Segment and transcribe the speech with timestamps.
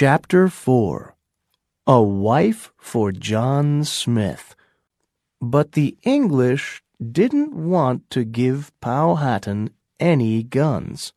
[0.00, 1.16] Chapter 4
[1.88, 4.54] A Wife for John Smith.
[5.40, 11.12] But the English didn't want to give Powhatan any guns.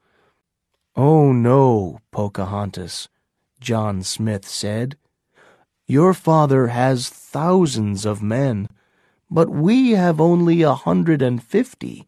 [0.96, 3.08] Oh no, Pocahontas,
[3.60, 4.98] John Smith said.
[5.86, 8.68] Your father has thousands of men,
[9.30, 12.08] but we have only a hundred and fifty.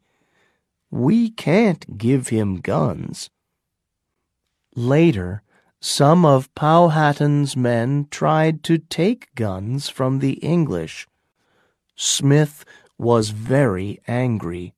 [0.89, 3.29] We can't give him guns.
[4.75, 5.43] Later,
[5.85, 11.09] some of Powhatan's men tried to take guns from the English.
[11.93, 12.63] Smith
[12.97, 14.73] was very angry.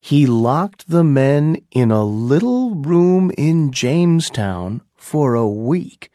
[0.00, 6.10] He locked the men in a little room in Jamestown for a week.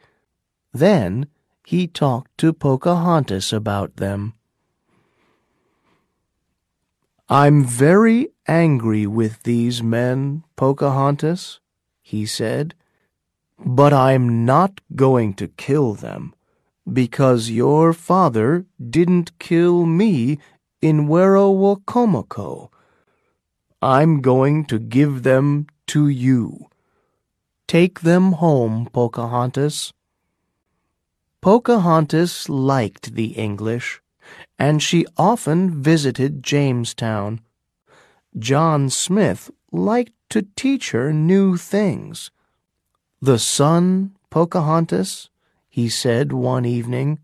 [0.74, 1.28] Then
[1.64, 4.34] he talked to Pocahontas about them.
[7.30, 11.60] I'm very angry with these men, Pocahontas,
[12.02, 12.74] he said.
[13.58, 16.34] But I'm not going to kill them,
[16.90, 20.38] because your father didn't kill me
[20.80, 22.70] in Werowocomoco.
[23.82, 26.66] I'm going to give them to you.
[27.66, 29.92] Take them home, Pocahontas.
[31.40, 34.00] Pocahontas liked the English,
[34.58, 37.40] and she often visited Jamestown.
[38.38, 42.30] John Smith liked to teach her new things.
[43.26, 45.30] The sun, Pocahontas,
[45.68, 47.18] he said one evening,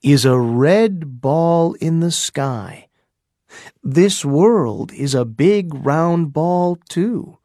[0.00, 2.86] is a red ball in the sky.
[3.82, 7.38] This world is a big round ball, too.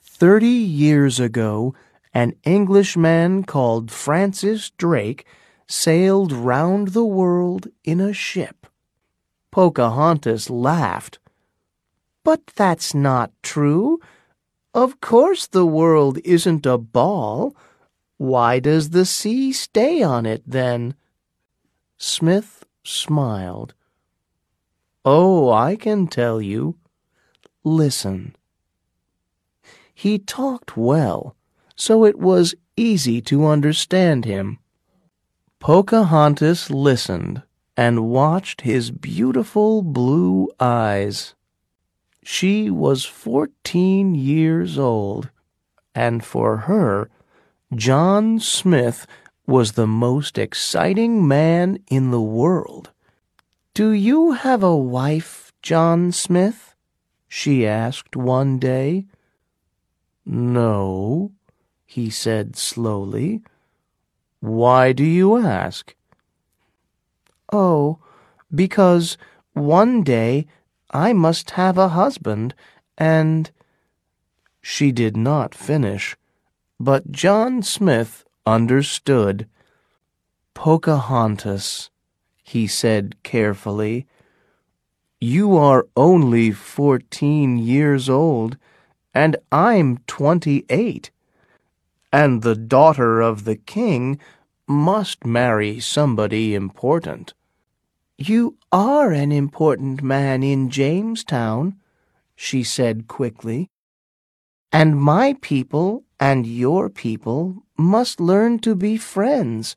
[0.00, 1.74] Thirty years ago,
[2.14, 5.26] an Englishman called Francis Drake
[5.66, 8.68] sailed round the world in a ship.
[9.50, 11.18] Pocahontas laughed.
[12.22, 13.98] But that's not true.
[14.76, 17.56] Of course the world isn't a ball.
[18.18, 20.94] Why does the sea stay on it, then?
[21.96, 23.72] Smith smiled.
[25.02, 26.76] Oh, I can tell you.
[27.64, 28.36] Listen.
[29.94, 31.34] He talked well,
[31.74, 34.58] so it was easy to understand him.
[35.58, 37.42] Pocahontas listened
[37.78, 41.34] and watched his beautiful blue eyes.
[42.28, 45.30] She was fourteen years old,
[45.94, 47.08] and for her,
[47.72, 49.06] John Smith
[49.46, 52.90] was the most exciting man in the world.
[53.74, 56.74] Do you have a wife, John Smith?
[57.28, 59.06] she asked one day.
[60.24, 61.30] No,
[61.84, 63.40] he said slowly.
[64.40, 65.94] Why do you ask?
[67.52, 68.00] Oh,
[68.52, 69.16] because
[69.52, 70.48] one day
[70.96, 72.54] I must have a husband,
[72.96, 73.50] and...
[74.62, 76.16] She did not finish,
[76.80, 79.46] but John Smith understood.
[80.54, 81.90] Pocahontas,
[82.42, 84.06] he said carefully,
[85.20, 88.56] you are only fourteen years old,
[89.12, 91.10] and I'm twenty-eight,
[92.10, 94.18] and the daughter of the king
[94.66, 97.34] must marry somebody important.
[98.18, 101.76] You are an important man in Jamestown,
[102.34, 103.68] she said quickly.
[104.72, 109.76] And my people and your people must learn to be friends.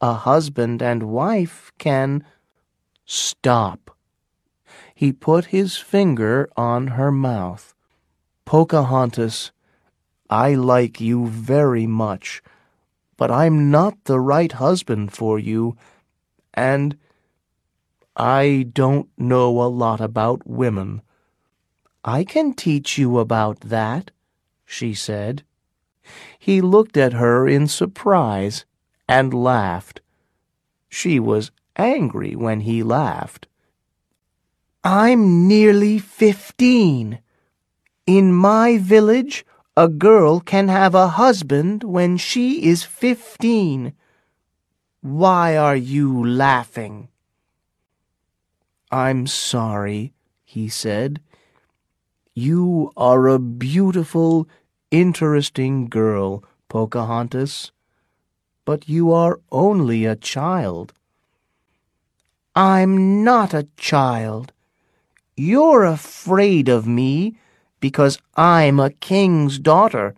[0.00, 2.24] A husband and wife can...
[3.04, 3.96] Stop.
[4.94, 7.74] He put his finger on her mouth.
[8.44, 9.50] Pocahontas,
[10.30, 12.40] I like you very much,
[13.16, 15.76] but I'm not the right husband for you,
[16.54, 16.96] and...
[18.16, 21.02] I don't know a lot about women.
[22.04, 24.10] I can teach you about that,
[24.66, 25.44] she said.
[26.38, 28.64] He looked at her in surprise
[29.08, 30.00] and laughed.
[30.88, 33.46] She was angry when he laughed.
[34.84, 37.20] I'm nearly fifteen.
[38.06, 39.46] In my village,
[39.76, 43.94] a girl can have a husband when she is fifteen.
[45.00, 47.08] Why are you laughing?
[48.92, 50.12] I'm sorry,
[50.44, 51.20] he said.
[52.34, 54.46] You are a beautiful,
[54.90, 57.72] interesting girl, Pocahontas,
[58.66, 60.92] but you are only a child.
[62.54, 64.52] I'm not a child.
[65.38, 67.38] You're afraid of me
[67.80, 70.14] because I'm a king's daughter,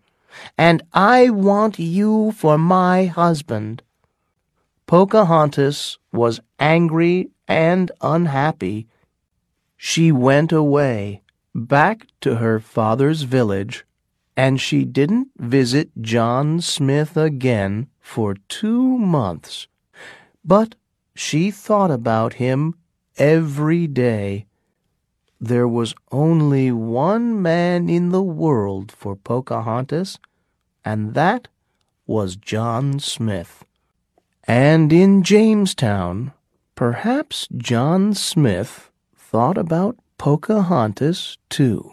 [0.58, 3.84] and I want you for my husband.
[4.86, 8.87] Pocahontas was angry and unhappy.
[9.76, 11.23] She went away,
[11.55, 13.85] back to her father's village,
[14.37, 19.69] and she didn't visit John Smith again for two months.
[20.44, 20.75] But
[21.14, 22.75] she thought about him
[23.17, 24.46] every day.
[25.41, 30.19] There was only one man in the world for Pocahontas,
[30.85, 31.49] and that
[32.06, 33.64] was John Smith.
[34.44, 36.32] And in Jamestown,
[36.74, 41.92] perhaps John Smith thought about Pocahontas too.